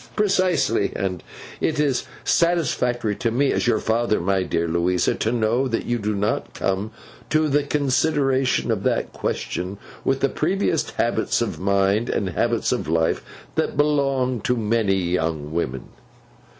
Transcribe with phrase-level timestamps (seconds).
[0.15, 0.91] 'Precisely.
[0.95, 1.21] And
[1.59, 5.99] it is satisfactory to me, as your father, my dear Louisa, to know that you
[5.99, 6.89] do not come
[7.29, 12.87] to the consideration of that question with the previous habits of mind, and habits of
[12.89, 15.89] life, that belong to many young women.